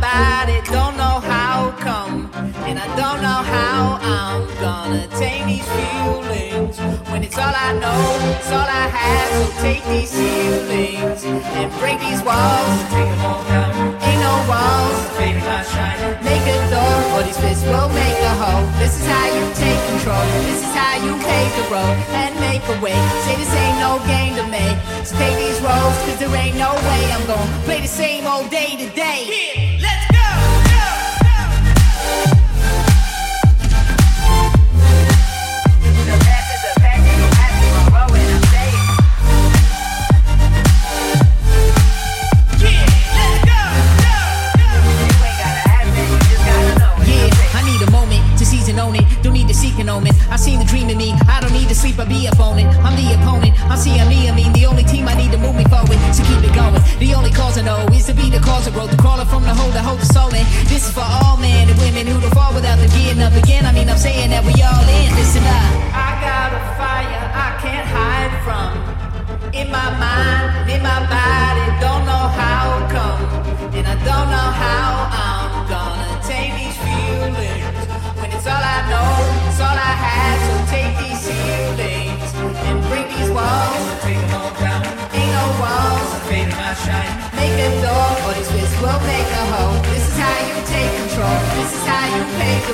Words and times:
body, 0.00 0.60
don't 0.70 0.96
know 0.96 1.20
how 1.20 1.74
come. 1.78 2.30
And 2.68 2.78
I 2.78 2.86
don't 2.96 3.20
know 3.20 3.40
how 3.56 3.98
I'm 4.00 4.46
gonna 4.60 5.06
tame 5.18 5.46
these 5.48 5.68
feelings. 5.76 6.78
When 7.10 7.22
it's 7.24 7.36
all 7.36 7.52
I 7.54 7.72
know, 7.82 8.02
it's 8.38 8.50
all 8.52 8.68
I 8.68 8.86
have. 8.88 9.28
So 9.32 9.62
take 9.62 9.84
these 9.84 10.12
feelings 10.12 11.24
and 11.24 11.68
break 11.80 11.98
these 12.00 12.22
walls. 12.22 12.78
Take 12.94 13.08
them 13.10 13.20
all 13.26 13.42
down. 13.44 13.72
Ain't 14.02 14.20
no 14.20 14.34
walls. 14.48 14.98
Baby, 15.18 15.40
not 15.40 15.66
shining. 15.66 16.14
Make 16.24 16.44
a 16.46 16.58
door 16.70 16.96
for 17.12 17.22
these 17.26 17.38
fists, 17.38 17.64
will 17.66 17.88
make 17.90 18.18
a 18.30 18.34
hole. 18.40 18.64
This 18.78 19.00
is 19.00 19.06
how 19.06 19.26
you 19.36 19.44
take 19.54 19.80
control. 19.92 20.24
This 20.48 20.60
is 20.64 20.72
how 20.74 20.94
you 21.04 21.12
pave 21.20 21.52
the 21.58 21.66
road 21.74 21.96
and 22.22 22.32
make 22.40 22.64
a 22.68 22.76
way. 22.80 22.96
Say 23.26 23.36
this 23.36 23.52
ain't 23.54 23.78
no 23.78 24.00
game 24.06 24.34
to 24.36 24.46
make. 24.48 24.78
So 25.04 25.16
take 25.18 25.36
these 25.36 25.60
roads, 25.60 25.96
cause 26.06 26.18
there 26.18 26.34
ain't 26.36 26.56
no 26.56 26.72
way 26.88 27.02
I'm 27.12 27.26
gonna 27.26 27.64
play 27.66 27.80
the 27.80 27.88
same 27.88 28.26
old 28.26 28.50
day 28.50 28.76
to 28.76 28.88
day. 28.94 29.20
Yeah. 29.26 29.51
sleep, 51.82 51.98
I 51.98 52.06
be 52.06 52.28
up 52.30 52.38
on 52.38 52.58
it. 52.62 52.66
I'm 52.86 52.94
the 52.94 53.06
opponent. 53.18 53.58
I 53.66 53.74
see 53.74 53.98
I'm 53.98 54.08
me, 54.08 54.30
I 54.30 54.32
mean 54.34 54.52
the 54.52 54.66
only 54.66 54.84
team 54.84 55.08
I 55.08 55.14
need 55.14 55.32
to 55.34 55.38
move 55.38 55.56
me 55.58 55.64
forward. 55.66 55.98
to 56.14 56.22
keep 56.22 56.38
it 56.46 56.54
going. 56.54 56.78
The 57.02 57.10
only 57.18 57.32
cause 57.34 57.58
I 57.58 57.62
know 57.62 57.82
is 57.90 58.06
to 58.06 58.14
be 58.14 58.30
the 58.30 58.38
cause 58.38 58.66
of 58.68 58.74
growth. 58.74 58.92
The 58.94 59.02
crawler 59.02 59.26
from 59.26 59.42
the 59.42 59.54
hole, 59.54 59.72
the 59.74 60.06
soul 60.14 60.30
in. 60.30 60.46
This 60.70 60.86
is 60.86 60.92
for 60.94 61.02
all 61.02 61.36
men 61.36 61.68
and 61.68 61.78
women 61.82 62.06
who 62.06 62.20
to 62.22 62.30
fall 62.30 62.54
without 62.54 62.78
the 62.78 62.86
getting 62.94 63.22
up 63.26 63.34
again. 63.34 63.66
I 63.66 63.72
mean, 63.72 63.90
I'm 63.90 63.98
saying 63.98 64.30
that 64.30 64.44
we 64.46 64.54
all 64.62 64.86
in. 64.98 65.10
Listen 65.18 65.42
up. 65.42 65.70
I 65.90 66.10
got 66.22 66.48
a 66.54 66.62
fire 66.78 67.24
I 67.46 67.48
can't 67.58 67.88
hide 67.98 68.34
from. 68.46 68.70
In 69.50 69.66
my 69.78 69.88
mind, 69.98 70.70
in 70.70 70.80
my 70.86 71.00
body, 71.10 71.66
don't 71.82 72.04
know 72.06 72.26
how 72.40 72.64
come. 72.94 73.22
And 73.74 73.84
I 73.90 73.96
don't 74.06 74.28
know 74.34 74.48
how 74.64 74.86
I'm 75.26 75.52
gonna 75.66 76.10
tame 76.30 76.54
these 76.62 76.78
feelings. 76.86 77.74
When 78.20 78.30
it's 78.30 78.46
all 78.46 78.64
I 78.76 78.78
know, 78.86 79.10
it's 79.50 79.60
all 79.66 79.78
I 79.90 79.94
had, 80.06 80.36
so 80.46 80.54
take 80.70 80.91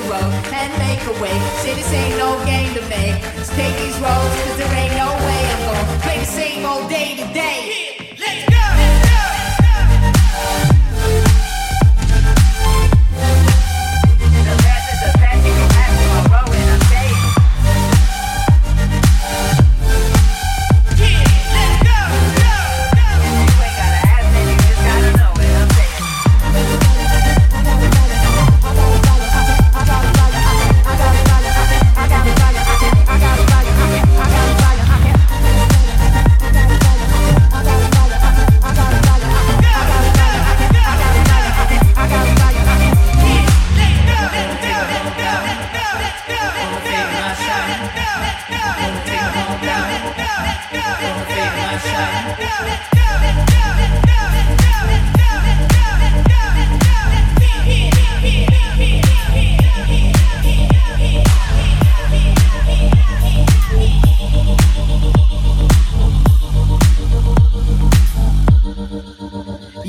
road 0.09 0.33
and 0.51 0.71
make 0.81 1.01
a 1.05 1.21
way. 1.21 1.37
Say 1.61 1.75
this 1.75 1.93
ain't 1.93 2.17
no 2.17 2.43
game 2.43 2.73
to 2.73 2.81
make. 2.89 3.21
Just 3.37 3.51
take 3.53 3.75
these 3.77 3.97
roads, 4.01 4.33
cause 4.43 4.57
there 4.57 4.73
ain't 4.73 4.95
no 4.97 5.09
way 5.25 5.41
I'm 5.53 5.61
gonna 5.67 6.01
play 6.01 6.19
the 6.19 6.25
same 6.25 6.65
old 6.65 6.89
day 6.89 7.15
to 7.15 7.33
day. 7.33 7.78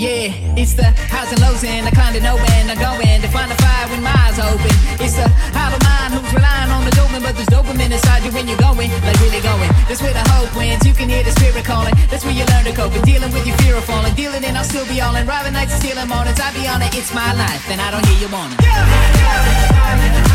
Yeah, 0.01 0.33
it's 0.57 0.73
the 0.73 0.89
highs 1.13 1.29
and 1.29 1.45
lows 1.45 1.61
and 1.61 1.85
I 1.85 1.93
kind 1.93 2.17
of 2.17 2.25
know 2.25 2.41
I'm 2.41 2.73
going 2.81 3.21
to 3.21 3.29
find 3.29 3.53
a 3.53 3.57
fire 3.61 3.85
when 3.93 4.01
my 4.01 4.17
eyes 4.17 4.41
open. 4.41 4.73
It's 4.97 5.13
the 5.13 5.29
high 5.53 5.69
of 5.69 5.83
mine 5.85 6.17
who's 6.17 6.33
relying 6.33 6.73
on 6.73 6.89
the 6.89 6.95
dopamine, 6.97 7.21
but 7.21 7.37
there's 7.37 7.53
dopamine 7.53 7.93
inside 7.93 8.25
you 8.25 8.33
when 8.33 8.49
you're 8.49 8.57
going, 8.65 8.89
like 9.05 9.21
really 9.21 9.45
going. 9.45 9.69
That's 9.93 10.01
where 10.01 10.17
the 10.17 10.25
hope 10.33 10.57
wins. 10.57 10.89
You 10.89 10.97
can 10.97 11.13
hear 11.13 11.21
the 11.21 11.37
spirit 11.37 11.69
calling. 11.69 11.93
That's 12.09 12.25
where 12.25 12.33
you 12.33 12.49
learn 12.49 12.65
to 12.65 12.73
cope 12.73 12.97
with 12.97 13.05
dealing 13.05 13.29
with 13.29 13.45
your 13.45 13.61
fear 13.61 13.77
of 13.77 13.85
falling. 13.85 14.17
Dealing 14.17 14.41
and 14.41 14.57
I'll 14.57 14.65
still 14.65 14.89
be 14.89 15.05
all 15.05 15.13
in. 15.21 15.29
Riding 15.29 15.53
nights 15.53 15.77
and 15.77 15.85
stealing 15.85 16.09
mornings. 16.09 16.41
I 16.41 16.49
be 16.57 16.65
on 16.65 16.81
it. 16.81 16.97
It's 16.97 17.13
my 17.13 17.37
life 17.37 17.69
and 17.69 17.77
I 17.77 17.93
don't 17.93 18.07
hear 18.09 18.25
you 18.25 18.33
on. 18.33 18.57
Yeah, 18.57 18.81
yeah, 18.81 20.25
yeah, 20.25 20.30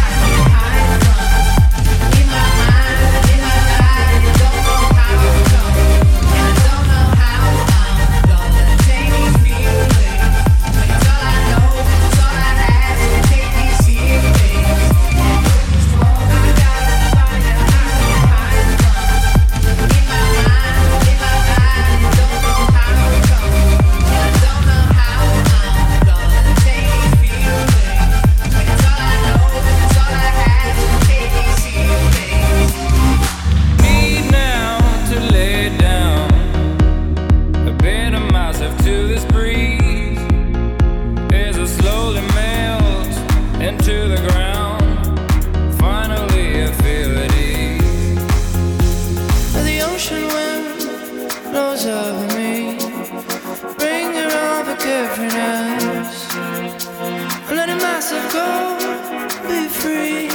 free. 60.06 60.35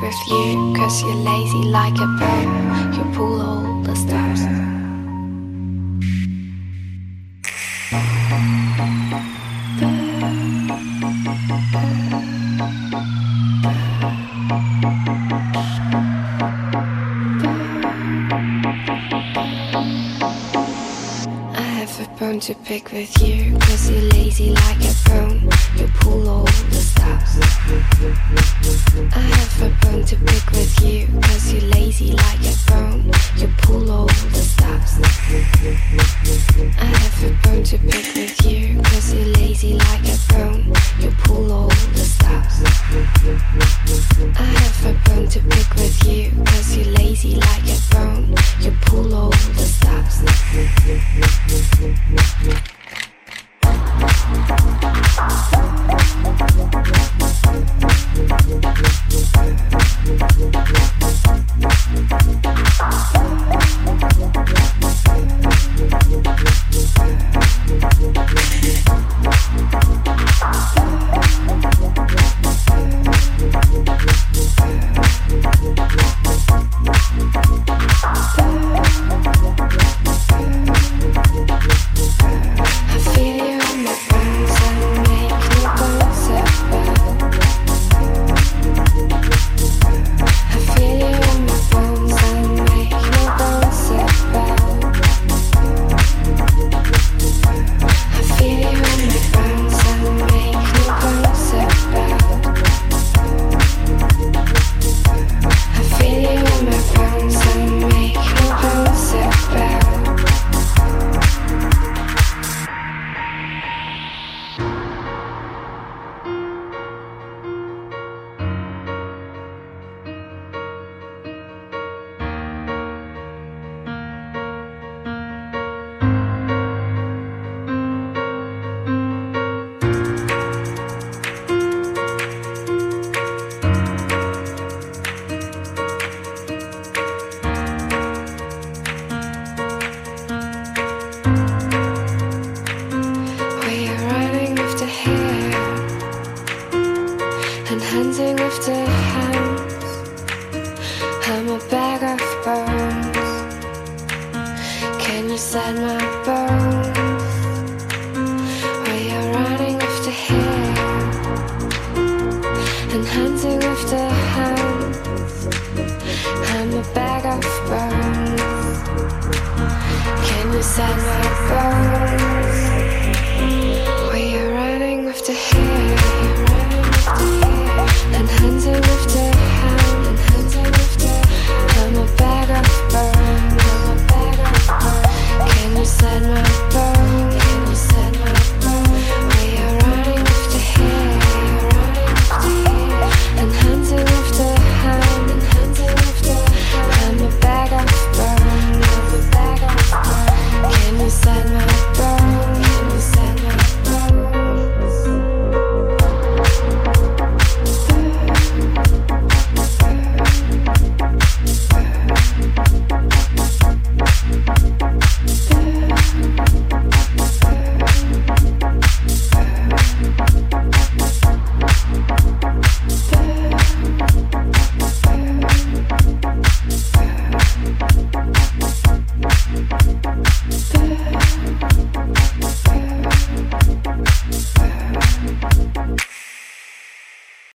with 0.00 0.28
you, 0.28 0.74
cause 0.76 1.02
you're 1.02 1.14
lazy 1.14 1.62
like 1.68 1.94
a 1.94 2.06
bird, 2.18 2.96
you 2.96 3.04
pull 3.14 3.40
all 3.40 3.82
the 3.82 3.94
stars. 3.94 4.40
I 21.52 21.62
have 21.78 22.00
a 22.00 22.18
bone 22.18 22.40
to 22.40 22.54
pick 22.54 22.92
with 22.92 23.22
you, 23.22 23.58
cause 23.58 23.90
you're 23.90 24.00
lazy 24.00 24.50
like 24.50 24.79